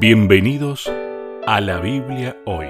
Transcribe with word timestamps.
Bienvenidos 0.00 0.90
a 1.46 1.60
la 1.60 1.78
Biblia 1.78 2.36
hoy. 2.46 2.66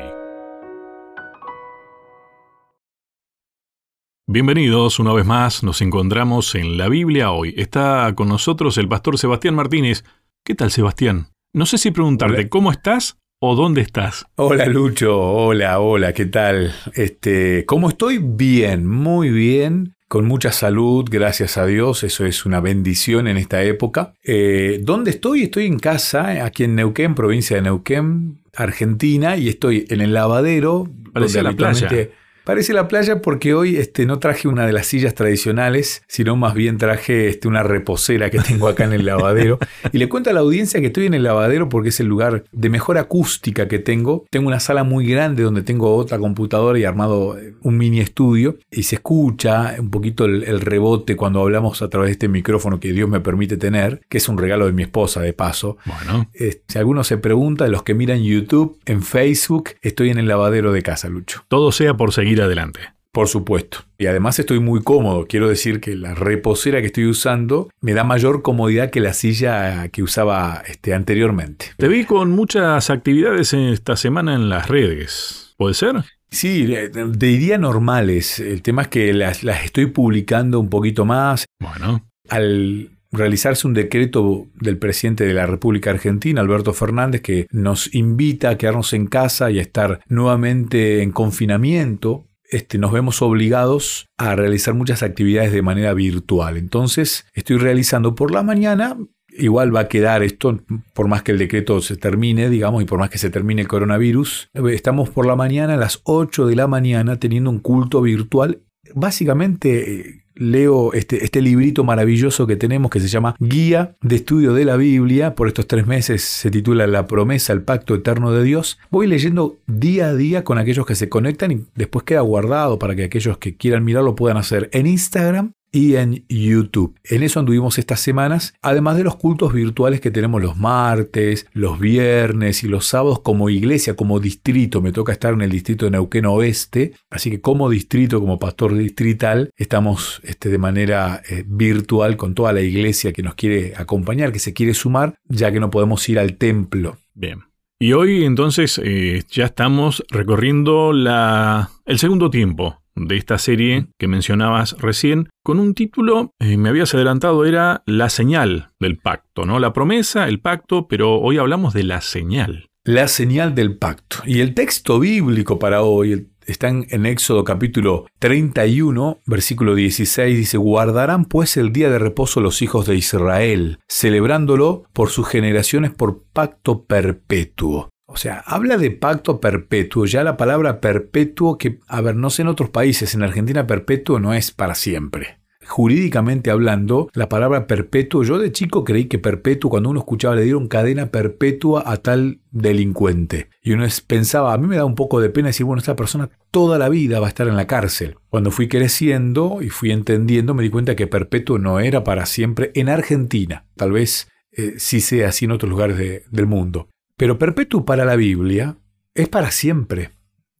Bienvenidos 4.26 4.98
una 4.98 5.14
vez 5.14 5.24
más, 5.24 5.62
nos 5.62 5.80
encontramos 5.80 6.54
en 6.54 6.76
la 6.76 6.88
Biblia 6.88 7.30
hoy. 7.30 7.54
Está 7.56 8.12
con 8.14 8.28
nosotros 8.28 8.76
el 8.76 8.88
pastor 8.88 9.18
Sebastián 9.18 9.54
Martínez. 9.54 10.04
¿Qué 10.44 10.54
tal 10.54 10.70
Sebastián? 10.70 11.28
No 11.54 11.64
sé 11.64 11.78
si 11.78 11.90
preguntarte 11.92 12.40
Hola. 12.40 12.48
cómo 12.50 12.70
estás 12.70 13.16
o 13.40 13.54
dónde 13.54 13.80
estás. 13.80 14.26
Hola 14.36 14.66
Lucho, 14.66 15.18
hola, 15.18 15.80
hola, 15.80 16.12
¿qué 16.12 16.26
tal? 16.26 16.74
Este, 16.92 17.64
¿cómo 17.64 17.88
estoy? 17.88 18.18
Bien, 18.18 18.86
muy 18.86 19.30
bien, 19.30 19.93
con 20.08 20.26
mucha 20.26 20.52
salud, 20.52 21.04
gracias 21.10 21.56
a 21.56 21.66
Dios, 21.66 22.04
eso 22.04 22.24
es 22.26 22.46
una 22.46 22.60
bendición 22.60 23.26
en 23.26 23.36
esta 23.36 23.62
época. 23.62 24.14
Eh, 24.22 24.80
¿Dónde 24.82 25.10
estoy? 25.10 25.44
Estoy 25.44 25.66
en 25.66 25.78
casa, 25.78 26.44
aquí 26.44 26.64
en 26.64 26.74
Neuquén, 26.74 27.14
provincia 27.14 27.56
de 27.56 27.62
Neuquén, 27.62 28.38
Argentina, 28.54 29.36
y 29.36 29.48
estoy 29.48 29.86
en 29.88 30.00
el 30.00 30.12
lavadero. 30.12 30.88
Parece 31.12 31.42
donde 31.42 31.50
la 31.50 31.56
playa. 31.56 32.08
Parece 32.44 32.72
la 32.74 32.88
playa 32.88 33.22
porque 33.22 33.54
hoy 33.54 33.76
este, 33.76 34.06
no 34.06 34.18
traje 34.18 34.48
una 34.48 34.66
de 34.66 34.72
las 34.72 34.86
sillas 34.86 35.14
tradicionales, 35.14 36.02
sino 36.08 36.36
más 36.36 36.54
bien 36.54 36.78
traje 36.78 37.28
este, 37.28 37.48
una 37.48 37.62
reposera 37.62 38.30
que 38.30 38.38
tengo 38.38 38.68
acá 38.68 38.84
en 38.84 38.92
el 38.92 39.06
lavadero. 39.06 39.58
Y 39.92 39.98
le 39.98 40.08
cuento 40.08 40.30
a 40.30 40.32
la 40.32 40.40
audiencia 40.40 40.80
que 40.80 40.86
estoy 40.86 41.06
en 41.06 41.14
el 41.14 41.22
lavadero 41.22 41.68
porque 41.68 41.90
es 41.90 42.00
el 42.00 42.06
lugar 42.06 42.44
de 42.52 42.68
mejor 42.68 42.98
acústica 42.98 43.68
que 43.68 43.78
tengo. 43.78 44.24
Tengo 44.30 44.48
una 44.48 44.60
sala 44.60 44.82
muy 44.84 45.06
grande 45.06 45.42
donde 45.42 45.62
tengo 45.62 45.94
otra 45.94 46.18
computadora 46.18 46.78
y 46.78 46.84
armado 46.84 47.38
eh, 47.38 47.54
un 47.62 47.76
mini 47.76 48.00
estudio 48.00 48.56
y 48.70 48.82
se 48.84 48.96
escucha 48.96 49.76
un 49.78 49.90
poquito 49.90 50.24
el, 50.24 50.42
el 50.44 50.60
rebote 50.60 51.16
cuando 51.16 51.40
hablamos 51.40 51.80
a 51.82 51.88
través 51.88 52.08
de 52.08 52.12
este 52.12 52.28
micrófono 52.28 52.80
que 52.80 52.92
Dios 52.92 53.08
me 53.08 53.20
permite 53.20 53.56
tener, 53.56 54.00
que 54.08 54.18
es 54.18 54.28
un 54.28 54.38
regalo 54.38 54.66
de 54.66 54.72
mi 54.72 54.82
esposa 54.82 55.20
de 55.20 55.32
paso. 55.32 55.76
Bueno, 55.84 56.28
Eh, 56.34 56.60
si 56.66 56.78
alguno 56.78 57.04
se 57.04 57.18
pregunta, 57.18 57.66
los 57.68 57.82
que 57.82 57.94
miran 57.94 58.22
YouTube, 58.22 58.78
en 58.86 59.02
Facebook, 59.02 59.70
estoy 59.82 60.10
en 60.10 60.18
el 60.18 60.26
lavadero 60.28 60.72
de 60.72 60.82
casa, 60.82 61.08
Lucho. 61.08 61.44
todo 61.48 61.70
sea 61.72 61.94
por 61.94 62.12
seguir 62.12 62.33
adelante. 62.40 62.80
Por 63.12 63.28
supuesto. 63.28 63.78
Y 63.96 64.06
además 64.06 64.40
estoy 64.40 64.58
muy 64.58 64.82
cómodo. 64.82 65.26
Quiero 65.28 65.48
decir 65.48 65.80
que 65.80 65.94
la 65.94 66.14
reposera 66.14 66.80
que 66.80 66.88
estoy 66.88 67.06
usando 67.06 67.70
me 67.80 67.94
da 67.94 68.02
mayor 68.02 68.42
comodidad 68.42 68.90
que 68.90 68.98
la 68.98 69.12
silla 69.12 69.86
que 69.88 70.02
usaba 70.02 70.64
este, 70.66 70.94
anteriormente. 70.94 71.66
Te 71.76 71.86
vi 71.86 72.06
con 72.06 72.32
muchas 72.32 72.90
actividades 72.90 73.54
esta 73.54 73.96
semana 73.96 74.34
en 74.34 74.48
las 74.48 74.68
redes. 74.68 75.54
¿Puede 75.56 75.74
ser? 75.74 76.02
Sí, 76.32 76.74
eh, 76.74 76.90
diría 77.16 77.56
normales. 77.56 78.40
El 78.40 78.62
tema 78.62 78.82
es 78.82 78.88
que 78.88 79.14
las, 79.14 79.44
las 79.44 79.64
estoy 79.64 79.86
publicando 79.86 80.58
un 80.58 80.68
poquito 80.68 81.04
más. 81.04 81.46
Bueno, 81.60 82.04
Al 82.28 82.90
realizarse 83.14 83.66
un 83.66 83.74
decreto 83.74 84.46
del 84.54 84.78
presidente 84.78 85.24
de 85.24 85.34
la 85.34 85.46
República 85.46 85.90
Argentina, 85.90 86.40
Alberto 86.40 86.72
Fernández, 86.72 87.20
que 87.20 87.46
nos 87.50 87.94
invita 87.94 88.50
a 88.50 88.58
quedarnos 88.58 88.92
en 88.92 89.06
casa 89.06 89.50
y 89.50 89.58
a 89.58 89.62
estar 89.62 90.00
nuevamente 90.08 91.02
en 91.02 91.12
confinamiento, 91.12 92.26
este, 92.50 92.78
nos 92.78 92.92
vemos 92.92 93.22
obligados 93.22 94.08
a 94.16 94.36
realizar 94.36 94.74
muchas 94.74 95.02
actividades 95.02 95.52
de 95.52 95.62
manera 95.62 95.94
virtual. 95.94 96.56
Entonces, 96.56 97.26
estoy 97.32 97.56
realizando 97.58 98.14
por 98.14 98.30
la 98.30 98.42
mañana, 98.42 98.96
igual 99.36 99.74
va 99.74 99.80
a 99.80 99.88
quedar 99.88 100.22
esto, 100.22 100.60
por 100.92 101.08
más 101.08 101.22
que 101.22 101.32
el 101.32 101.38
decreto 101.38 101.80
se 101.80 101.96
termine, 101.96 102.50
digamos, 102.50 102.82
y 102.82 102.86
por 102.86 102.98
más 102.98 103.10
que 103.10 103.18
se 103.18 103.30
termine 103.30 103.62
el 103.62 103.68
coronavirus, 103.68 104.50
eh, 104.54 104.60
estamos 104.72 105.10
por 105.10 105.26
la 105.26 105.36
mañana, 105.36 105.74
a 105.74 105.78
las 105.78 106.00
8 106.04 106.46
de 106.46 106.56
la 106.56 106.66
mañana, 106.66 107.18
teniendo 107.18 107.50
un 107.50 107.58
culto 107.58 108.02
virtual. 108.02 108.62
Básicamente... 108.94 110.23
leo 110.34 110.92
este, 110.92 111.24
este 111.24 111.40
librito 111.40 111.84
maravilloso 111.84 112.46
que 112.46 112.56
tenemos 112.56 112.90
que 112.90 113.00
se 113.00 113.08
llama 113.08 113.36
Guía 113.38 113.96
de 114.02 114.16
Estudio 114.16 114.54
de 114.54 114.64
la 114.64 114.76
Biblia. 114.76 115.34
Por 115.34 115.48
estos 115.48 115.66
tres 115.66 115.86
meses 115.86 116.22
se 116.22 116.50
titula 116.50 116.86
La 116.86 117.06
promesa, 117.06 117.52
el 117.52 117.62
pacto 117.62 117.94
eterno 117.94 118.32
de 118.32 118.42
Dios. 118.42 118.78
Voy 118.90 119.06
leyendo 119.06 119.56
día 119.66 120.08
a 120.08 120.14
día 120.14 120.44
con 120.44 120.58
aquellos 120.58 120.86
que 120.86 120.94
se 120.94 121.08
conectan 121.08 121.52
y 121.52 121.64
después 121.74 122.04
queda 122.04 122.20
guardado 122.20 122.78
para 122.78 122.94
que 122.94 123.04
aquellos 123.04 123.38
que 123.38 123.56
quieran 123.56 123.84
mirarlo 123.84 124.14
puedan 124.14 124.36
hacer 124.36 124.68
en 124.72 124.86
Instagram 124.86 125.52
y 125.74 125.96
en 125.96 126.24
YouTube. 126.28 126.96
En 127.02 127.24
eso 127.24 127.40
anduvimos 127.40 127.78
estas 127.78 127.98
semanas, 127.98 128.54
además 128.62 128.96
de 128.96 129.02
los 129.02 129.16
cultos 129.16 129.52
virtuales 129.52 130.00
que 130.00 130.12
tenemos 130.12 130.40
los 130.40 130.56
martes, 130.56 131.48
los 131.52 131.80
viernes 131.80 132.62
y 132.62 132.68
los 132.68 132.86
sábados 132.86 133.20
como 133.22 133.50
iglesia, 133.50 133.96
como 133.96 134.20
distrito. 134.20 134.80
Me 134.80 134.92
toca 134.92 135.12
estar 135.12 135.34
en 135.34 135.42
el 135.42 135.50
distrito 135.50 135.84
de 135.84 135.90
Neuquén 135.90 136.26
Oeste, 136.26 136.92
así 137.10 137.28
que 137.28 137.40
como 137.40 137.68
distrito, 137.68 138.20
como 138.20 138.38
pastor 138.38 138.76
distrital, 138.76 139.50
estamos 139.56 140.20
este, 140.22 140.48
de 140.48 140.58
manera 140.58 141.20
eh, 141.28 141.42
virtual 141.44 142.16
con 142.16 142.34
toda 142.34 142.52
la 142.52 142.60
iglesia 142.60 143.12
que 143.12 143.24
nos 143.24 143.34
quiere 143.34 143.74
acompañar, 143.76 144.30
que 144.30 144.38
se 144.38 144.52
quiere 144.52 144.74
sumar, 144.74 145.16
ya 145.24 145.50
que 145.50 145.58
no 145.58 145.70
podemos 145.70 146.08
ir 146.08 146.20
al 146.20 146.36
templo. 146.36 146.98
bien. 147.14 147.40
Y 147.80 147.94
hoy 147.94 148.24
entonces 148.24 148.80
eh, 148.82 149.24
ya 149.28 149.46
estamos 149.46 150.04
recorriendo 150.08 150.92
la, 150.92 151.70
el 151.84 151.98
segundo 151.98 152.30
tiempo 152.30 152.83
de 152.96 153.16
esta 153.16 153.38
serie 153.38 153.88
que 153.98 154.08
mencionabas 154.08 154.76
recién, 154.78 155.28
con 155.42 155.58
un 155.58 155.74
título, 155.74 156.32
eh, 156.38 156.56
me 156.56 156.68
habías 156.68 156.94
adelantado, 156.94 157.44
era 157.44 157.82
La 157.86 158.08
señal 158.08 158.70
del 158.80 158.98
pacto, 158.98 159.44
¿no? 159.44 159.58
La 159.58 159.72
promesa, 159.72 160.28
el 160.28 160.40
pacto, 160.40 160.88
pero 160.88 161.20
hoy 161.20 161.38
hablamos 161.38 161.74
de 161.74 161.84
la 161.84 162.00
señal. 162.00 162.68
La 162.84 163.08
señal 163.08 163.54
del 163.54 163.78
pacto. 163.78 164.18
Y 164.26 164.40
el 164.40 164.54
texto 164.54 165.00
bíblico 165.00 165.58
para 165.58 165.82
hoy 165.82 166.28
está 166.46 166.68
en 166.68 167.06
Éxodo 167.06 167.44
capítulo 167.44 168.06
31, 168.18 169.22
versículo 169.26 169.74
16, 169.74 170.36
dice, 170.36 170.58
guardarán 170.58 171.24
pues 171.24 171.56
el 171.56 171.72
día 171.72 171.90
de 171.90 171.98
reposo 171.98 172.40
los 172.40 172.62
hijos 172.62 172.86
de 172.86 172.96
Israel, 172.96 173.78
celebrándolo 173.88 174.84
por 174.92 175.10
sus 175.10 175.28
generaciones 175.28 175.92
por 175.92 176.24
pacto 176.32 176.84
perpetuo. 176.84 177.88
O 178.06 178.16
sea, 178.16 178.42
habla 178.46 178.76
de 178.76 178.90
pacto 178.90 179.40
perpetuo. 179.40 180.04
Ya 180.06 180.24
la 180.24 180.36
palabra 180.36 180.80
perpetuo, 180.80 181.56
que, 181.58 181.80
a 181.88 182.00
ver, 182.00 182.16
no 182.16 182.30
sé 182.30 182.42
en 182.42 182.48
otros 182.48 182.70
países, 182.70 183.14
en 183.14 183.22
Argentina 183.22 183.66
perpetuo 183.66 184.20
no 184.20 184.34
es 184.34 184.50
para 184.50 184.74
siempre. 184.74 185.38
Jurídicamente 185.66 186.50
hablando, 186.50 187.08
la 187.14 187.30
palabra 187.30 187.66
perpetuo, 187.66 188.22
yo 188.22 188.38
de 188.38 188.52
chico 188.52 188.84
creí 188.84 189.06
que 189.06 189.18
perpetuo, 189.18 189.70
cuando 189.70 189.88
uno 189.88 190.00
escuchaba, 190.00 190.36
le 190.36 190.42
dieron 190.42 190.68
cadena 190.68 191.06
perpetua 191.06 191.82
a 191.86 191.96
tal 191.96 192.42
delincuente. 192.50 193.48
Y 193.62 193.72
uno 193.72 193.86
pensaba, 194.06 194.52
a 194.52 194.58
mí 194.58 194.66
me 194.66 194.76
da 194.76 194.84
un 194.84 194.94
poco 194.94 195.20
de 195.20 195.30
pena 195.30 195.48
decir, 195.48 195.64
bueno, 195.64 195.80
esta 195.80 195.96
persona 195.96 196.28
toda 196.50 196.76
la 196.78 196.90
vida 196.90 197.18
va 197.18 197.26
a 197.26 197.30
estar 197.30 197.48
en 197.48 197.56
la 197.56 197.66
cárcel. 197.66 198.16
Cuando 198.28 198.50
fui 198.50 198.68
creciendo 198.68 199.62
y 199.62 199.70
fui 199.70 199.90
entendiendo, 199.90 200.52
me 200.52 200.62
di 200.62 200.68
cuenta 200.70 200.96
que 200.96 201.06
perpetuo 201.06 201.58
no 201.58 201.80
era 201.80 202.04
para 202.04 202.26
siempre 202.26 202.70
en 202.74 202.90
Argentina. 202.90 203.64
Tal 203.74 203.92
vez 203.92 204.28
eh, 204.52 204.74
sí 204.76 205.00
sea 205.00 205.28
así 205.30 205.46
en 205.46 205.52
otros 205.52 205.70
lugares 205.70 205.96
de- 205.96 206.24
del 206.30 206.46
mundo. 206.46 206.88
Pero 207.16 207.38
perpetuo 207.38 207.84
para 207.84 208.04
la 208.04 208.16
Biblia 208.16 208.76
es 209.14 209.28
para 209.28 209.50
siempre, 209.50 210.10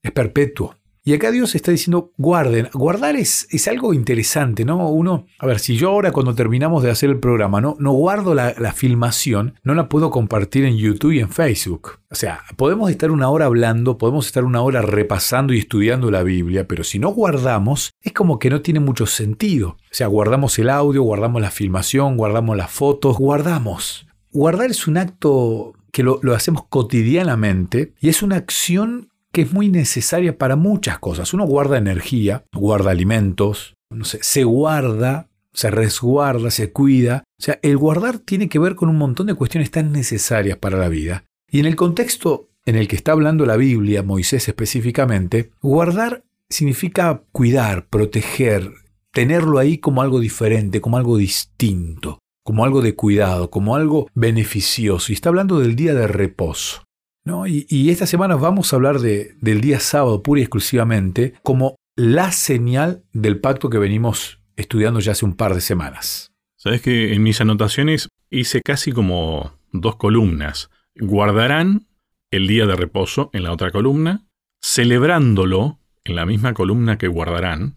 es 0.03 0.12
perpetuo. 0.12 0.76
Y 1.06 1.12
acá 1.12 1.31
Dios 1.31 1.54
está 1.54 1.70
diciendo, 1.70 2.12
guarden. 2.16 2.70
Guardar 2.72 3.16
es, 3.16 3.47
es 3.50 3.69
algo 3.69 3.92
interesante, 3.92 4.64
¿no? 4.64 4.88
Uno, 4.88 5.26
a 5.38 5.47
ver, 5.47 5.59
si 5.59 5.76
yo 5.76 5.91
ahora 5.91 6.12
cuando 6.12 6.34
terminamos 6.34 6.82
de 6.82 6.91
hacer 6.91 7.10
el 7.10 7.19
programa 7.19 7.60
no, 7.60 7.76
no 7.78 7.93
guardo 7.93 8.34
la, 8.34 8.54
la 8.56 8.72
filmación, 8.72 9.60
no 9.64 9.75
la 9.75 9.91
puedo 9.91 10.10
compartir 10.10 10.64
en 10.64 10.78
YouTube 10.78 11.12
y 11.12 11.20
en 11.20 11.28
Facebook. 11.28 11.98
O 12.10 12.14
sea, 12.14 12.41
podemos 12.56 12.91
estar 12.91 13.10
una 13.10 13.28
hora 13.28 13.44
hablando, 13.44 13.98
podemos 13.98 14.25
estar 14.25 14.44
una 14.44 14.62
hora 14.62 14.81
repasando 14.81 15.53
y 15.53 15.59
estudiando 15.59 16.10
la 16.10 16.22
Biblia, 16.22 16.66
pero 16.66 16.84
si 16.84 16.98
no 16.98 17.10
guardamos, 17.10 17.93
es 18.00 18.14
como 18.14 18.38
que 18.38 18.48
no 18.48 18.62
tiene 18.62 18.81
mucho 18.81 19.04
sentido. 19.04 19.70
O 19.70 19.78
sea, 19.91 20.06
guardamos 20.06 20.59
el 20.59 20.70
audio, 20.70 21.03
guardamos 21.03 21.43
la 21.43 21.50
filmación, 21.50 22.16
guardamos 22.16 22.56
las 22.56 22.70
fotos, 22.70 23.19
guardamos. 23.19 24.06
Guardar 24.31 24.70
es 24.70 24.87
un 24.87 24.97
acto 24.97 25.75
que 25.94 26.03
lo, 26.03 26.19
hacemos 26.34 26.65
cotidianamente 26.69 27.93
y 28.00 28.09
es 28.09 28.25
una 28.25 28.34
acción 28.34 29.10
que 29.31 29.43
es 29.43 29.53
muy 29.53 29.69
necesaria 29.69 30.37
para 30.37 30.56
muchas 30.56 30.99
cosas. 30.99 31.32
Uno 31.32 31.47
guarda 31.47 31.78
energía, 31.78 32.44
guarda 32.53 32.91
alimentos, 32.91 33.77
no 33.91 34.05
sé, 34.05 34.19
se 34.21 34.43
guarda, 34.43 35.28
se 35.53 35.71
resguarda, 35.71 36.50
se 36.50 36.72
cuida. 36.72 37.22
O 37.38 37.43
sea, 37.43 37.60
el 37.62 37.77
guardar 37.77 38.19
tiene 38.19 38.49
que 38.49 38.59
ver 38.59 38.75
con 38.75 38.88
un 38.88 38.99
montón 38.99 39.28
de 39.28 39.34
cuestiones 39.34 39.71
tan 39.71 39.93
necesarias 39.93 40.58
para 40.58 40.79
la 40.79 40.88
vida. 40.88 41.26
Y 41.49 41.61
en 41.61 41.67
el 41.67 41.76
contexto 41.76 42.49
en 42.67 42.75
el 42.75 42.88
que 42.88 42.97
está 42.97 43.12
hablando 43.12 43.47
la 43.47 43.56
Biblia, 43.56 44.02
Moisés 44.02 44.49
específicamente, 44.49 45.52
guardar 45.62 46.25
significa 46.49 47.23
cuidar, 47.31 47.87
proteger, 47.87 48.73
tenerlo 49.12 49.61
ahí 49.61 49.79
como 49.79 50.02
algo 50.02 50.19
diferente, 50.19 50.81
como 50.81 50.97
algo 50.97 51.19
distinto, 51.19 52.19
como 52.44 52.64
algo 52.64 52.82
de 52.82 52.94
cuidado, 52.94 53.50
como 53.50 53.75
algo 53.75 54.08
beneficioso. 54.14 55.11
Y 55.11 55.14
está 55.14 55.31
hablando 55.31 55.58
del 55.58 55.75
día 55.75 55.94
de 55.94 56.06
reposo. 56.06 56.85
¿no? 57.25 57.46
Y, 57.46 57.67
y 57.69 57.91
esta 57.91 58.06
semana 58.06 58.37
vamos 58.37 58.73
a 58.73 58.76
hablar 58.76 59.00
de, 59.00 59.35
del 59.41 59.61
día 59.61 59.81
sábado 59.81 60.23
pura 60.23 60.41
y 60.41 60.44
exclusivamente 60.44 61.35
como 61.43 61.76
la 61.96 62.32
señal 62.32 63.02
del 63.12 63.41
pacto 63.41 63.70
que 63.70 63.79
venimos 63.79 64.41
estudiando 64.56 65.00
ya 65.00 65.12
hace 65.12 65.25
un 65.25 65.35
par 65.35 65.55
de 65.55 65.61
semanas. 65.61 66.32
Sabes 66.56 66.82
que 66.82 67.14
en 67.14 67.23
mis 67.23 67.41
anotaciones 67.41 68.08
hice 68.31 68.62
casi 68.62 68.93
como 68.93 69.52
dos 69.73 69.97
columnas. 69.97 70.70
Guardarán 70.97 71.87
el 72.31 72.47
día 72.47 72.67
de 72.67 72.76
reposo 72.76 73.31
en 73.32 73.43
la 73.43 73.52
otra 73.52 73.70
columna, 73.70 74.26
celebrándolo 74.62 75.79
en 76.05 76.17
la 76.17 76.26
misma 76.26 76.55
columna 76.55 76.99
que 76.99 77.08
guardarán, 77.08 77.76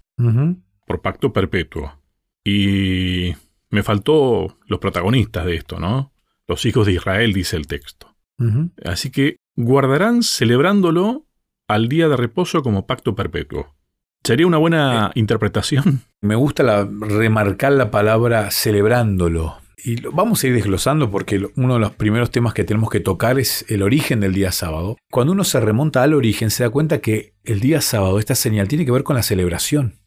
por 0.85 1.01
pacto 1.01 1.31
perpetuo. 1.33 1.99
Y 2.43 3.33
me 3.69 3.83
faltó 3.83 4.57
los 4.67 4.79
protagonistas 4.79 5.45
de 5.45 5.55
esto, 5.55 5.79
¿no? 5.79 6.13
Los 6.47 6.65
hijos 6.65 6.85
de 6.85 6.93
Israel, 6.93 7.33
dice 7.33 7.55
el 7.57 7.67
texto. 7.67 8.15
Así 8.85 9.09
que 9.09 9.37
guardarán 9.55 10.21
celebrándolo 10.23 11.25
al 11.67 11.89
día 11.89 12.07
de 12.07 12.15
reposo 12.17 12.61
como 12.61 12.85
pacto 12.85 13.15
perpetuo. 13.15 13.75
¿Sería 14.23 14.47
una 14.47 14.57
buena 14.57 15.11
interpretación? 15.15 16.01
Me 16.21 16.35
gusta 16.35 16.63
la- 16.63 16.87
remarcar 16.89 17.71
la 17.73 17.91
palabra 17.91 18.49
celebrándolo. 18.51 19.57
Y 19.83 19.97
lo- 19.97 20.11
vamos 20.11 20.43
a 20.43 20.47
ir 20.47 20.53
desglosando 20.53 21.09
porque 21.11 21.39
lo- 21.39 21.51
uno 21.55 21.75
de 21.75 21.79
los 21.79 21.91
primeros 21.91 22.31
temas 22.31 22.53
que 22.53 22.63
tenemos 22.63 22.89
que 22.89 22.99
tocar 22.99 23.39
es 23.39 23.65
el 23.69 23.81
origen 23.83 24.19
del 24.19 24.33
día 24.33 24.51
sábado. 24.51 24.97
Cuando 25.11 25.33
uno 25.33 25.43
se 25.43 25.59
remonta 25.59 26.03
al 26.03 26.13
origen 26.13 26.49
se 26.49 26.63
da 26.63 26.69
cuenta 26.69 26.99
que 26.99 27.33
el 27.43 27.59
día 27.59 27.81
sábado, 27.81 28.19
esta 28.19 28.35
señal, 28.35 28.67
tiene 28.67 28.85
que 28.85 28.91
ver 28.91 29.03
con 29.03 29.15
la 29.15 29.23
celebración. 29.23 29.99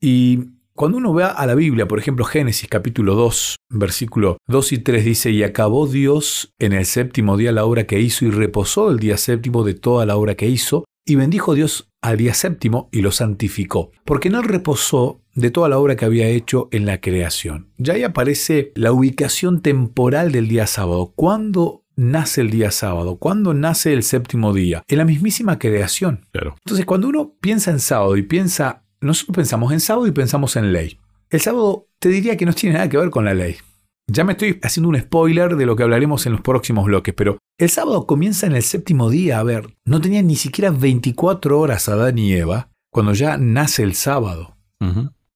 Y 0.00 0.38
cuando 0.74 0.98
uno 0.98 1.12
ve 1.12 1.24
a 1.24 1.46
la 1.46 1.54
Biblia, 1.54 1.86
por 1.86 1.98
ejemplo, 1.98 2.24
Génesis 2.24 2.68
capítulo 2.68 3.14
2, 3.14 3.56
versículo 3.70 4.38
2 4.48 4.72
y 4.72 4.78
3 4.78 5.04
dice, 5.04 5.30
y 5.30 5.42
acabó 5.42 5.86
Dios 5.86 6.54
en 6.58 6.72
el 6.72 6.86
séptimo 6.86 7.36
día 7.36 7.52
la 7.52 7.64
obra 7.64 7.86
que 7.86 8.00
hizo 8.00 8.24
y 8.24 8.30
reposó 8.30 8.90
el 8.90 8.98
día 8.98 9.16
séptimo 9.16 9.64
de 9.64 9.74
toda 9.74 10.06
la 10.06 10.16
obra 10.16 10.34
que 10.34 10.48
hizo, 10.48 10.84
y 11.06 11.16
bendijo 11.16 11.54
Dios 11.54 11.90
al 12.02 12.16
día 12.16 12.34
séptimo 12.34 12.88
y 12.92 13.02
lo 13.02 13.10
santificó, 13.10 13.90
porque 14.04 14.28
en 14.28 14.36
él 14.36 14.44
reposó 14.44 15.20
de 15.34 15.50
toda 15.50 15.68
la 15.68 15.78
obra 15.78 15.96
que 15.96 16.04
había 16.04 16.28
hecho 16.28 16.68
en 16.72 16.86
la 16.86 17.00
creación. 17.00 17.72
Ya 17.78 17.94
ahí 17.94 18.02
aparece 18.02 18.72
la 18.74 18.92
ubicación 18.92 19.62
temporal 19.62 20.32
del 20.32 20.48
día 20.48 20.66
sábado. 20.66 21.12
¿Cuándo 21.14 21.84
nace 21.96 22.40
el 22.40 22.50
día 22.50 22.70
sábado? 22.70 23.16
¿Cuándo 23.16 23.54
nace 23.54 23.92
el 23.92 24.02
séptimo 24.02 24.52
día? 24.52 24.82
En 24.88 24.98
la 24.98 25.04
mismísima 25.04 25.58
creación. 25.58 26.26
Claro. 26.32 26.56
Entonces, 26.64 26.86
cuando 26.86 27.08
uno 27.08 27.34
piensa 27.40 27.70
en 27.70 27.80
sábado 27.80 28.16
y 28.16 28.22
piensa, 28.22 28.84
nosotros 29.00 29.36
pensamos 29.36 29.72
en 29.72 29.80
sábado 29.80 30.06
y 30.06 30.12
pensamos 30.12 30.56
en 30.56 30.72
ley. 30.72 30.98
El 31.30 31.40
sábado 31.40 31.88
te 31.98 32.08
diría 32.08 32.36
que 32.36 32.46
no 32.46 32.52
tiene 32.52 32.74
nada 32.74 32.88
que 32.88 32.96
ver 32.96 33.10
con 33.10 33.24
la 33.24 33.34
ley. 33.34 33.56
Ya 34.12 34.24
me 34.24 34.32
estoy 34.32 34.58
haciendo 34.62 34.88
un 34.88 34.98
spoiler 34.98 35.54
de 35.54 35.66
lo 35.66 35.76
que 35.76 35.84
hablaremos 35.84 36.26
en 36.26 36.32
los 36.32 36.40
próximos 36.40 36.84
bloques, 36.84 37.14
pero 37.14 37.38
el 37.58 37.70
sábado 37.70 38.06
comienza 38.06 38.46
en 38.46 38.56
el 38.56 38.62
séptimo 38.62 39.08
día. 39.08 39.38
A 39.38 39.44
ver, 39.44 39.76
no 39.84 40.00
tenían 40.00 40.26
ni 40.26 40.34
siquiera 40.34 40.70
24 40.70 41.60
horas 41.60 41.88
Adán 41.88 42.18
y 42.18 42.32
Eva 42.32 42.70
cuando 42.90 43.12
ya 43.12 43.36
nace 43.36 43.84
el 43.84 43.94
sábado. 43.94 44.56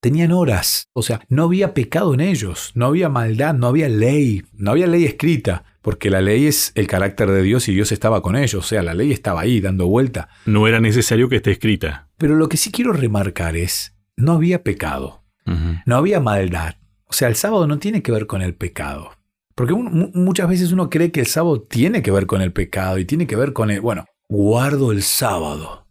Tenían 0.05 0.33
horas, 0.33 0.91
o 0.93 1.01
sea, 1.01 1.23
no 1.31 1.45
había 1.45 1.73
pecado 1.73 2.13
en 2.13 2.21
ellos, 2.21 2.73
no 2.75 2.85
había 2.85 3.09
maldad, 3.09 3.55
no 3.55 3.69
había 3.69 3.89
ley, 3.89 4.43
no 4.53 4.73
había 4.73 4.87
ley 4.87 5.07
escrita, 5.07 5.65
porque 5.81 6.11
la 6.11 6.21
ley 6.21 6.47
es 6.47 6.73
el 6.75 6.87
carácter 6.87 7.31
de 7.31 7.41
Dios 7.43 7.69
y 7.69 7.73
Dios 7.73 7.91
estaba 7.91 8.21
con 8.21 8.37
ellos, 8.37 8.63
o 8.67 8.69
sea, 8.69 8.83
la 8.83 8.93
ley 8.93 9.13
estaba 9.13 9.41
ahí 9.41 9.63
dando 9.63 9.87
vuelta. 9.87 10.29
No 10.45 10.69
era 10.69 10.79
necesario 10.79 11.31
que 11.31 11.37
esté 11.37 11.53
escrita. 11.53 12.11
Pero 12.19 12.35
lo 12.37 12.51
que 12.51 12.59
sí 12.59 12.71
quiero 12.71 12.93
remarcar 12.93 13.57
es, 13.57 13.97
no 14.15 14.33
había 14.33 14.63
pecado, 14.63 15.25
no 15.87 15.97
había 15.97 16.21
maldad. 16.21 16.75
O 17.07 17.15
sea, 17.15 17.29
el 17.29 17.35
sábado 17.37 17.67
no 17.67 17.79
tiene 17.79 18.03
que 18.03 18.13
ver 18.13 18.27
con 18.27 18.43
el 18.43 18.55
pecado. 18.55 19.11
Porque 19.55 19.73
un- 19.73 20.11
muchas 20.15 20.51
veces 20.51 20.71
uno 20.71 20.91
cree 20.91 21.13
que 21.13 21.21
el 21.21 21.27
sábado 21.29 21.63
tiene 21.63 22.03
que 22.03 22.11
ver 22.11 22.27
con 22.27 22.43
el 22.43 22.53
pecado 22.53 22.99
y 22.99 23.07
tiene 23.07 23.27
que 23.27 23.37
ver 23.37 23.55
con 23.55 23.71
el, 23.71 23.81
bueno, 23.81 24.05
guardo 24.29 24.93
el 24.93 25.03
sábado. 25.03 25.84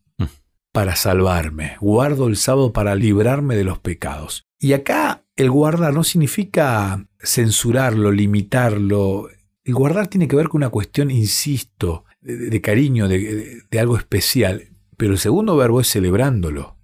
Para 0.73 0.95
salvarme, 0.97 1.77
guardo 1.79 2.27
el 2.27 2.35
sábado 2.35 2.73
para 2.73 2.95
librarme 2.95 3.55
de 3.55 3.63
los 3.63 3.79
pecados. 3.79 4.43
Y 4.59 4.73
acá 4.73 5.23
el 5.35 5.49
guardar 5.51 5.93
no 5.93 6.03
significa 6.03 7.05
censurarlo, 7.19 8.11
limitarlo. 8.11 9.29
El 9.63 9.73
guardar 9.75 10.07
tiene 10.07 10.27
que 10.27 10.35
ver 10.35 10.49
con 10.49 10.59
una 10.59 10.69
cuestión, 10.69 11.11
insisto, 11.11 12.05
de, 12.21 12.59
cariño, 12.61 13.07
de- 13.07 13.61
de 13.69 13.79
algo 13.79 13.97
especial. 13.97 14.69
Pero 14.97 15.13
el 15.13 15.19
segundo 15.19 15.55
verbo 15.55 15.79
es 15.79 15.89
celebrándolo. 15.89 16.75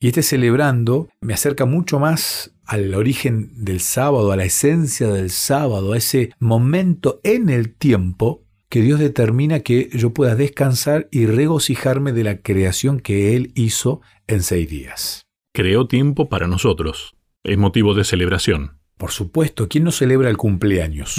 Y 0.00 0.08
este 0.08 0.22
celebrando 0.22 1.08
me 1.20 1.34
acerca 1.34 1.64
mucho 1.64 1.98
más 1.98 2.54
al 2.64 2.94
origen 2.94 3.50
del 3.64 3.80
sábado, 3.80 4.30
a 4.30 4.36
la 4.36 4.44
esencia 4.44 5.08
del 5.08 5.30
sábado, 5.30 5.92
a 5.92 5.96
ese 5.96 6.30
momento 6.38 7.20
en 7.24 7.48
el 7.48 7.74
tiempo 7.74 8.44
que 8.70 8.82
Dios 8.82 8.98
determina 9.00 9.60
que 9.60 9.88
yo 9.92 10.12
pueda 10.12 10.34
descansar 10.34 11.08
y 11.10 11.26
regocijarme 11.26 12.12
de 12.12 12.24
la 12.24 12.38
creación 12.42 13.00
que 13.00 13.34
Él 13.36 13.52
hizo 13.54 14.00
en 14.26 14.42
seis 14.42 14.68
días. 14.68 15.22
Creó 15.54 15.86
tiempo 15.86 16.28
para 16.28 16.46
nosotros. 16.46 17.14
Es 17.44 17.56
motivo 17.58 17.94
de 17.94 18.04
celebración. 18.04 18.78
Por 18.98 19.12
supuesto, 19.12 19.68
¿quién 19.68 19.84
no 19.84 19.92
celebra 19.92 20.28
el 20.28 20.36
cumpleaños? 20.36 21.16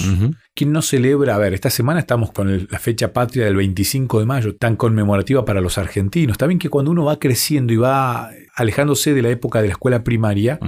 ¿Quién 0.54 0.74
no 0.74 0.82
celebra? 0.82 1.36
A 1.36 1.38
ver, 1.38 1.54
esta 1.54 1.70
semana 1.70 2.02
estamos 2.02 2.32
con 2.34 2.50
el- 2.50 2.68
la 2.70 2.78
fecha 2.78 3.14
patria 3.14 3.46
del 3.46 3.56
25 3.56 4.20
de 4.20 4.26
mayo, 4.26 4.56
tan 4.58 4.76
conmemorativa 4.76 5.46
para 5.46 5.62
los 5.62 5.78
argentinos. 5.78 6.38
También 6.38 6.60
que 6.60 6.68
cuando 6.70 6.92
uno 6.92 7.06
va 7.06 7.20
creciendo 7.20 7.72
y 7.72 7.78
va 7.78 8.32
alejándose 8.54 9.14
de 9.14 9.22
la 9.22 9.30
época 9.30 9.62
de 9.62 9.68
la 9.70 9.74
escuela 9.74 10.04
primaria, 10.04 10.60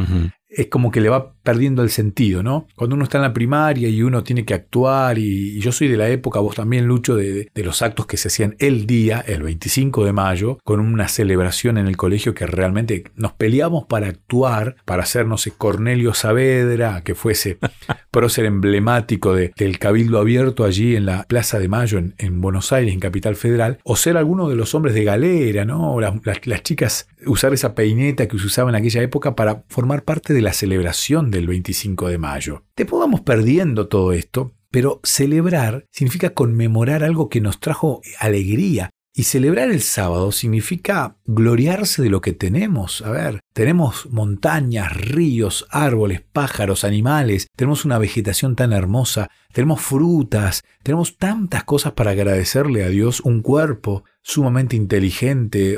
es 0.48 0.68
como 0.68 0.90
que 0.90 1.02
le 1.02 1.10
va 1.10 1.34
perdiendo 1.44 1.82
el 1.84 1.90
sentido, 1.90 2.44
¿no? 2.44 2.68
Cuando 2.76 2.96
uno 2.96 3.04
está 3.04 3.18
en 3.18 3.24
la 3.24 3.34
primaria 3.34 3.90
y 3.90 4.04
uno 4.04 4.24
tiene 4.24 4.46
que 4.46 4.54
actuar, 4.54 5.18
y, 5.18 5.58
y 5.58 5.60
yo 5.60 5.72
soy 5.72 5.88
de 5.88 5.98
la 5.98 6.10
época, 6.10 6.40
vos 6.40 6.56
también, 6.56 6.86
Lucho, 6.86 7.16
de, 7.16 7.50
de 7.54 7.64
los 7.64 7.82
actos 7.82 8.06
que 8.06 8.18
se 8.18 8.28
hacían 8.28 8.56
el 8.60 8.86
día, 8.86 9.24
el 9.28 9.44
25 9.44 10.06
de 10.06 10.14
mayo, 10.14 10.60
con 10.64 10.80
una 10.80 11.08
celebración 11.08 11.78
en 11.78 11.88
el 11.88 11.98
colegio 11.98 12.34
que 12.34 12.46
realmente 12.48 13.04
nos 13.16 13.34
peleamos 13.34 13.86
para 13.88 14.08
actuar, 14.08 14.76
para 14.86 15.04
hacer, 15.04 15.26
no 15.28 15.38
sé, 15.38 15.52
Cornelio 15.58 16.14
Saavedra, 16.14 17.02
que 17.04 17.16
fuese 17.16 17.58
prócer 18.12 18.46
emblemático 18.46 19.34
de- 19.34 19.52
del 19.58 19.80
Cabildo 19.80 20.20
Abierto 20.20 20.64
allí 20.64 20.96
en 20.96 21.06
la 21.06 21.24
Plaza 21.24 21.60
de 21.60 21.68
Mayo, 21.68 21.98
en, 21.98 22.14
en 22.18 22.42
Buenos 22.42 22.72
Aires, 22.72 22.94
en 22.94 23.00
Capital 23.00 23.36
Federal, 23.36 23.80
o 23.84 23.96
ser 23.96 24.18
alguno 24.18 24.50
de 24.50 24.56
los 24.56 24.76
hombres 24.76 24.94
de 24.94 25.04
galera, 25.04 25.66
¿no? 25.66 26.00
Las, 26.00 26.14
las- 26.26 26.46
las 26.46 26.64
chicas 26.64 27.08
usar 27.26 27.54
esa 27.54 27.76
peineta 27.76 28.28
que 28.28 28.38
se 28.40 28.46
usaba 28.48 28.70
en 28.70 28.76
aquella 28.76 29.02
época 29.02 29.36
para 29.36 29.64
formar 29.70 30.04
parte 30.04 30.34
de 30.34 30.42
la 30.42 30.54
celebración 30.54 31.31
del 31.32 31.48
25 31.48 32.10
de 32.10 32.18
mayo. 32.18 32.64
Después 32.76 33.00
vamos 33.00 33.22
perdiendo 33.22 33.88
todo 33.88 34.14
esto, 34.14 34.54
pero 34.70 35.00
celebrar 35.04 35.86
significa 35.92 36.32
conmemorar 36.32 37.04
algo 37.04 37.30
que 37.30 37.42
nos 37.42 37.60
trajo 37.60 38.02
alegría. 38.20 38.90
Y 39.14 39.24
celebrar 39.24 39.70
el 39.70 39.82
sábado 39.82 40.32
significa 40.32 41.18
gloriarse 41.26 42.02
de 42.02 42.10
lo 42.10 42.22
que 42.22 42.32
tenemos. 42.32 43.02
A 43.02 43.12
ver, 43.12 43.42
tenemos 43.52 44.10
montañas, 44.10 44.96
ríos, 44.96 45.68
árboles, 45.70 46.22
pájaros, 46.22 46.86
animales, 46.86 47.48
tenemos 47.58 47.84
una 47.84 47.98
vegetación 47.98 48.56
tan 48.56 48.72
hermosa, 48.72 49.30
tenemos 49.52 49.82
frutas, 49.82 50.64
tenemos 50.82 51.18
tantas 51.18 51.66
cosas 51.66 51.92
para 51.92 52.12
agradecerle 52.12 52.86
a 52.86 52.88
Dios, 52.88 53.20
un 53.20 53.42
cuerpo 53.42 54.06
sumamente 54.22 54.78
inteligente. 54.78 55.78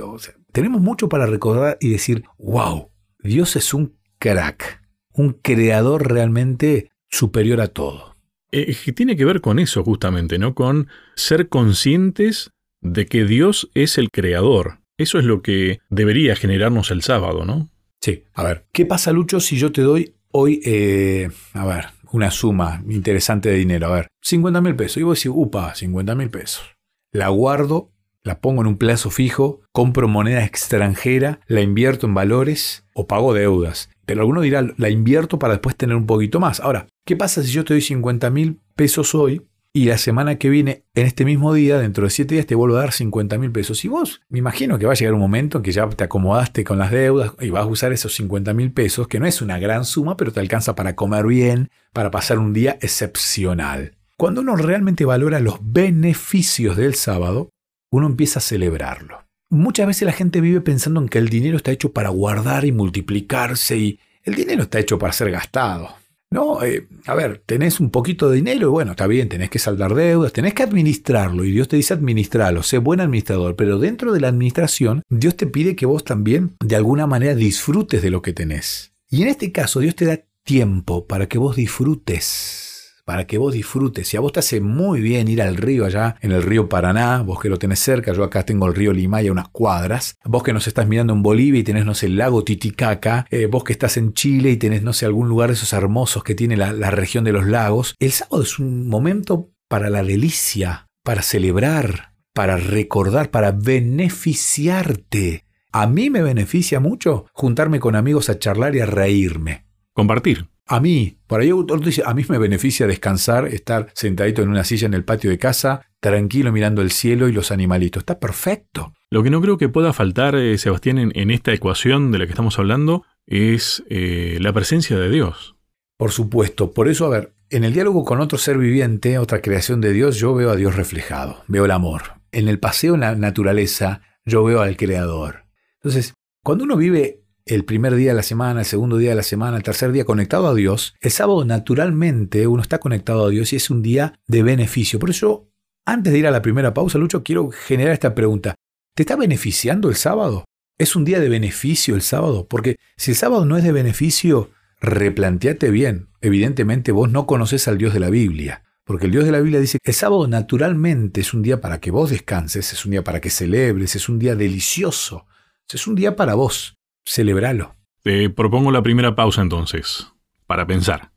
Tenemos 0.52 0.82
mucho 0.82 1.10
para 1.10 1.26
recordar 1.26 1.80
y 1.82 1.90
decir, 1.90 2.26
wow, 2.38 2.92
Dios 3.24 3.56
es 3.56 3.74
un 3.74 3.98
crack, 4.20 4.83
un 5.14 5.34
creador 5.34 6.12
realmente 6.12 6.92
superior 7.10 7.62
a 7.62 7.68
todo. 7.68 8.16
Eh, 8.52 8.76
tiene 8.94 9.16
que 9.16 9.26
ver 9.26 9.42
con 9.42 9.60
eso 9.60 9.84
justamente, 9.84 10.38
¿no? 10.38 10.54
Con 10.54 10.88
ser 11.16 11.50
conscientes 11.50 12.52
de 12.82 13.06
que 13.08 13.26
Dios 13.26 13.70
es 13.74 13.98
el 13.98 14.12
creador. 14.12 14.80
Eso 14.98 15.18
es 15.18 15.26
lo 15.26 15.42
que 15.42 15.80
debería 15.90 16.36
generarnos 16.36 16.92
el 16.92 17.02
sábado, 17.02 17.46
¿no? 17.46 17.70
Sí, 18.02 18.26
a 18.34 18.44
ver, 18.44 18.66
¿qué 18.72 18.86
pasa, 18.86 19.12
Lucho, 19.12 19.40
si 19.40 19.58
yo 19.58 19.72
te 19.72 19.82
doy 19.82 20.14
hoy, 20.32 20.62
eh, 20.66 21.30
a 21.54 21.66
ver, 21.66 21.86
una 22.12 22.30
suma 22.30 22.84
interesante 22.90 23.50
de 23.50 23.56
dinero? 23.56 23.88
A 23.88 23.96
ver, 23.96 24.08
50 24.22 24.62
mil 24.62 24.76
pesos. 24.76 24.98
Y 24.98 25.04
vos 25.04 25.18
decís, 25.18 25.32
upa, 25.34 25.74
50 25.74 26.14
mil 26.14 26.30
pesos. 26.30 26.76
La 27.12 27.30
guardo, 27.30 27.93
la 28.24 28.40
pongo 28.40 28.62
en 28.62 28.68
un 28.68 28.78
plazo 28.78 29.10
fijo, 29.10 29.62
compro 29.72 30.08
moneda 30.08 30.44
extranjera, 30.46 31.42
la 31.48 31.62
invierto 31.62 32.08
en 32.08 32.14
valores 32.14 32.86
o 32.94 33.06
pago 33.06 33.34
deudas. 33.34 33.90
Pero 34.06 34.22
alguno 34.22 34.42
dirá, 34.42 34.66
la 34.78 34.90
invierto 34.90 35.40
para 35.40 35.54
después 35.54 35.76
tener 35.76 35.96
un 35.96 36.06
poquito 36.06 36.40
más. 36.40 36.60
Ahora, 36.60 36.88
¿qué 37.06 37.16
pasa 37.16 37.44
si 37.44 37.52
yo 37.52 37.66
te 37.66 37.74
doy 37.74 37.82
50 37.82 38.30
mil 38.30 38.60
pesos 38.76 39.14
hoy 39.14 39.42
y 39.74 39.86
la 39.86 39.98
semana 39.98 40.36
que 40.36 40.50
viene, 40.50 40.84
en 40.94 41.06
este 41.06 41.26
mismo 41.26 41.54
día, 41.54 41.80
dentro 41.80 42.04
de 42.04 42.12
7 42.12 42.36
días, 42.36 42.46
te 42.46 42.56
vuelvo 42.56 42.78
a 42.78 42.82
dar 42.82 42.92
50 42.94 43.38
mil 43.38 43.52
pesos? 43.52 43.84
Y 43.84 43.88
vos, 43.88 44.22
me 44.30 44.40
imagino 44.40 44.78
que 44.78 44.86
va 44.86 44.94
a 44.94 44.96
llegar 44.96 45.14
un 45.14 45.20
momento 45.20 45.58
en 45.58 45.64
que 45.64 45.72
ya 45.72 45.90
te 45.90 46.04
acomodaste 46.04 46.64
con 46.64 46.78
las 46.78 46.92
deudas 46.92 47.34
y 47.42 47.50
vas 47.50 47.64
a 47.64 47.68
usar 47.68 47.92
esos 47.92 48.14
50 48.16 48.54
mil 48.54 48.72
pesos, 48.72 49.08
que 49.08 49.20
no 49.20 49.26
es 49.26 49.42
una 49.42 49.60
gran 49.60 49.84
suma, 49.84 50.16
pero 50.16 50.32
te 50.32 50.40
alcanza 50.40 50.76
para 50.76 50.96
comer 50.96 51.26
bien, 51.26 51.70
para 51.92 52.12
pasar 52.12 52.40
un 52.40 52.54
día 52.54 52.78
excepcional. 52.82 53.98
Cuando 54.16 54.42
uno 54.42 54.56
realmente 54.56 55.06
valora 55.06 55.40
los 55.40 55.60
beneficios 55.62 56.78
del 56.78 56.94
sábado, 56.94 57.50
uno 57.94 58.08
empieza 58.08 58.40
a 58.40 58.42
celebrarlo. 58.42 59.24
Muchas 59.52 59.86
veces 59.86 60.08
la 60.08 60.14
gente 60.14 60.42
vive 60.42 60.62
pensando 60.62 61.00
en 61.00 61.08
que 61.08 61.20
el 61.20 61.30
dinero 61.30 61.58
está 61.58 61.72
hecho 61.72 61.92
para 61.94 62.10
guardar 62.10 62.66
y 62.66 62.72
multiplicarse 62.72 63.78
y 63.78 64.00
el 64.24 64.34
dinero 64.34 64.64
está 64.64 64.80
hecho 64.80 64.98
para 64.98 65.14
ser 65.14 65.30
gastado. 65.30 65.90
No, 66.32 66.64
eh, 66.64 66.88
a 67.06 67.14
ver, 67.14 67.44
tenés 67.46 67.80
un 67.80 67.92
poquito 67.92 68.32
de 68.32 68.38
dinero 68.38 68.70
y 68.70 68.72
bueno, 68.72 68.92
está 68.92 69.06
bien, 69.06 69.30
tenés 69.30 69.52
que 69.52 69.60
saldar 69.60 69.94
deudas, 69.94 70.34
tenés 70.34 70.56
que 70.56 70.64
administrarlo 70.64 71.46
y 71.46 71.52
Dios 71.52 71.68
te 71.68 71.76
dice 71.76 71.94
administrarlo, 71.94 72.64
sé 72.64 72.80
buen 72.80 73.00
administrador, 73.00 73.56
pero 73.56 73.78
dentro 73.78 74.12
de 74.12 74.22
la 74.22 74.30
administración 74.30 75.04
Dios 75.10 75.38
te 75.38 75.46
pide 75.46 75.76
que 75.76 75.86
vos 75.86 76.04
también 76.04 76.56
de 76.66 76.76
alguna 76.76 77.06
manera 77.06 77.36
disfrutes 77.36 78.02
de 78.02 78.10
lo 78.10 78.24
que 78.24 78.34
tenés. 78.34 78.96
Y 79.08 79.22
en 79.22 79.28
este 79.28 79.52
caso 79.52 79.82
Dios 79.82 79.96
te 79.96 80.06
da 80.06 80.20
tiempo 80.44 81.06
para 81.06 81.28
que 81.28 81.38
vos 81.38 81.56
disfrutes 81.56 82.73
para 83.06 83.28
que 83.28 83.38
vos 83.38 83.54
disfrutes. 83.54 84.08
Si 84.08 84.18
a 84.18 84.20
vos 84.20 84.32
te 84.32 84.40
hace 84.40 84.62
muy 84.62 85.02
bien 85.02 85.28
ir 85.28 85.42
al 85.42 85.58
río 85.58 85.86
allá, 85.86 86.16
en 86.22 86.32
el 86.32 86.44
río 86.44 86.70
Paraná, 86.70 87.22
vos 87.22 87.40
que 87.40 87.50
lo 87.50 87.58
tenés 87.58 87.80
cerca, 87.80 88.14
yo 88.14 88.24
acá 88.24 88.46
tengo 88.46 88.68
el 88.68 88.76
río 88.76 88.94
Limaya 88.94 89.32
unas 89.32 89.50
cuadras, 89.50 90.18
vos 90.24 90.44
que 90.44 90.54
nos 90.54 90.68
estás 90.68 90.88
mirando 90.88 91.14
en 91.14 91.24
Bolivia 91.24 91.60
y 91.60 91.64
tenés, 91.64 91.86
no 91.86 91.96
sé, 91.96 92.06
el 92.08 92.18
lago 92.18 92.44
Titicaca, 92.44 93.26
eh, 93.30 93.48
vos 93.48 93.64
que 93.64 93.74
estás 93.74 93.98
en 93.98 94.14
Chile 94.14 94.52
y 94.52 94.58
tenés, 94.58 94.84
no 94.84 94.94
sé, 94.94 95.06
algún 95.06 95.28
lugar 95.28 95.50
de 95.50 95.56
esos 95.56 95.74
hermosos 95.74 96.24
que 96.24 96.36
tiene 96.36 96.58
la 96.58 96.92
región 96.92 97.24
de 97.24 97.34
los 97.34 97.46
lagos, 97.46 97.96
el 98.00 98.12
sábado 98.12 98.44
es 98.44 98.60
un 98.60 98.88
momento 98.88 99.52
para 99.68 99.90
la 99.90 100.04
delicia, 100.04 100.88
para 101.04 101.22
celebrar, 101.22 102.14
para 102.34 102.58
recordar, 102.58 103.32
para 103.32 103.52
beneficiarte. 103.52 105.46
A 105.72 105.88
mí 105.88 106.10
me 106.10 106.22
beneficia 106.22 106.80
mucho 106.80 107.26
juntarme 107.34 107.80
con 107.80 107.96
amigos 107.96 108.30
a 108.30 108.38
charlar 108.38 108.76
y 108.76 108.82
a 108.82 108.86
reírme. 108.86 109.66
Compartir. 109.94 110.53
A 110.66 110.80
mí, 110.80 111.18
por 111.28 111.42
ahí 111.42 111.52
otro 111.52 111.78
dice, 111.78 112.04
a 112.06 112.14
mí 112.14 112.24
me 112.30 112.38
beneficia 112.38 112.88
descansar, 112.88 113.48
estar 113.48 113.90
sentadito 113.94 114.42
en 114.42 114.50
una 114.50 114.64
silla 114.64 114.88
en 114.88 114.94
el 114.94 115.04
patio 115.04 115.30
de 115.30 115.38
casa, 115.38 115.86
tranquilo 116.00 116.52
mirando 116.52 116.82
el 116.82 116.92
cielo 116.92 117.28
y 117.28 117.34
los 117.34 117.52
animalitos. 117.52 118.02
Está 118.02 118.20
perfecto. 118.20 118.94
Lo 119.10 119.24
que 119.24 119.30
no 119.30 119.42
creo 119.42 119.58
que 119.58 119.70
pueda 119.70 119.92
faltar, 119.94 120.36
eh, 120.36 120.58
Sebastián, 120.58 121.12
en, 121.14 121.32
esta 121.32 121.54
ecuación 121.54 122.12
de 122.12 122.20
la 122.20 122.26
que 122.26 122.32
estamos 122.32 122.58
hablando, 122.60 123.04
es 123.28 123.84
eh, 123.90 124.38
la 124.42 124.54
presencia 124.54 124.98
de 124.98 125.10
Dios. 125.10 125.56
Por 125.98 126.12
supuesto. 126.12 126.72
Por 126.72 126.88
eso, 126.88 127.06
a 127.06 127.10
ver, 127.10 127.34
en 127.50 127.64
el 127.64 127.74
diálogo 127.74 128.04
con 128.06 128.22
otro 128.22 128.38
ser 128.38 128.58
viviente, 128.58 129.18
otra 129.18 129.42
creación 129.42 129.82
de 129.82 129.94
Dios, 129.94 130.18
yo 130.18 130.34
veo 130.34 130.50
a 130.50 130.56
Dios 130.56 130.76
reflejado, 130.76 131.44
veo 131.48 131.66
el 131.66 131.72
amor. 131.72 132.22
En 132.32 132.48
el 132.48 132.60
paseo 132.60 132.96
en 132.96 133.02
la 133.02 133.16
naturaleza, 133.16 134.02
yo 134.26 134.44
veo 134.44 134.62
al 134.62 134.78
Creador. 134.78 135.46
Entonces, 135.76 136.14
cuando 136.44 136.64
uno 136.64 136.78
vive 136.78 137.23
el 137.46 137.66
primer 137.66 137.96
día 137.96 138.12
de 138.12 138.16
la 138.16 138.24
semana, 138.24 138.62
el 138.62 138.66
segundo 138.66 138.98
día 138.98 139.10
de 139.10 139.16
la 139.16 139.24
semana, 139.24 139.58
el 139.58 139.64
tercer 139.64 139.92
día 139.92 140.06
conectado 140.06 140.48
a 140.48 140.56
Dios, 140.56 140.96
el 141.02 141.12
sábado 141.12 141.44
naturalmente 141.46 142.48
uno 142.48 142.62
está 142.62 142.80
conectado 142.80 143.26
a 143.26 143.30
Dios 143.30 143.52
y 143.54 143.58
es 143.58 143.70
un 143.70 143.82
día 143.82 144.20
de 144.28 144.44
beneficio. 144.44 145.00
Por 145.00 145.10
eso, 145.10 145.50
antes 145.86 146.14
de 146.14 146.20
ir 146.20 146.28
a 146.28 146.32
la 146.32 146.42
primera 146.42 146.74
pausa, 146.74 146.98
Lucho, 146.98 147.24
quiero 147.24 147.50
generar 147.52 147.94
esta 147.94 148.16
pregunta. 148.16 148.56
¿Te 148.96 149.04
está 149.04 149.16
beneficiando 149.16 149.90
el 149.90 149.96
sábado? 149.96 150.46
¿Es 150.78 150.96
un 150.96 151.04
día 151.04 151.20
de 151.20 151.30
beneficio 151.30 151.96
el 151.96 152.02
sábado? 152.02 152.48
Porque 152.48 152.78
si 152.98 153.12
el 153.12 153.18
sábado 153.18 153.46
no 153.46 153.58
es 153.58 153.64
de 153.64 153.72
beneficio, 153.72 154.52
replanteate 154.80 155.70
bien. 155.70 156.10
Evidentemente 156.22 156.92
vos 156.92 157.12
no 157.12 157.28
conoces 157.28 157.68
al 157.68 157.78
Dios 157.78 157.94
de 157.94 158.00
la 158.00 158.10
Biblia. 158.10 158.64
Porque 158.86 159.06
el 159.06 159.12
Dios 159.12 159.26
de 159.26 159.32
la 159.32 159.40
Biblia 159.40 159.60
dice 159.60 159.80
que 159.82 159.92
el 159.92 159.96
sábado 159.96 160.28
naturalmente 160.28 161.22
es 161.22 161.34
un 161.34 161.42
día 161.42 161.62
para 161.62 161.80
que 161.80 161.92
vos 161.92 162.10
descanses, 162.10 162.74
es 162.74 162.86
un 162.86 162.92
día 162.92 163.04
para 163.04 163.22
que 163.22 163.30
celebres, 163.30 163.96
es 163.96 164.10
un 164.10 164.20
día 164.20 164.36
delicioso, 164.36 165.26
es 165.72 165.88
un 165.88 165.96
día 165.96 166.16
para 166.16 166.34
vos. 166.34 166.78
Celebralo. 167.06 167.76
Te 168.04 168.30
propongo 168.30 168.72
la 168.72 168.84
primera 168.84 169.16
pausa 169.16 169.42
entonces, 169.42 170.08
para 170.46 170.68
pensar. 170.68 171.13